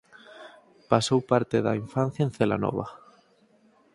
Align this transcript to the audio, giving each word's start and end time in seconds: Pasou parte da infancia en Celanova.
Pasou 0.91 1.19
parte 1.31 1.57
da 1.65 1.73
infancia 1.83 2.23
en 2.27 2.31
Celanova. 2.37 2.87